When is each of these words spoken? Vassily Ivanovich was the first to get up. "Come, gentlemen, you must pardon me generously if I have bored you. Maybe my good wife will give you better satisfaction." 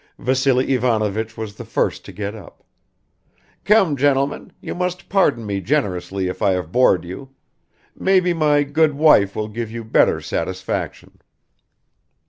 Vassily 0.17 0.73
Ivanovich 0.73 1.37
was 1.37 1.57
the 1.57 1.63
first 1.63 2.03
to 2.05 2.11
get 2.11 2.33
up. 2.33 2.63
"Come, 3.65 3.95
gentlemen, 3.95 4.51
you 4.59 4.73
must 4.73 5.09
pardon 5.09 5.45
me 5.45 5.61
generously 5.61 6.27
if 6.27 6.41
I 6.41 6.53
have 6.53 6.71
bored 6.71 7.05
you. 7.05 7.35
Maybe 7.95 8.33
my 8.33 8.63
good 8.63 8.95
wife 8.95 9.35
will 9.35 9.47
give 9.47 9.69
you 9.69 9.83
better 9.83 10.19
satisfaction." 10.19 11.19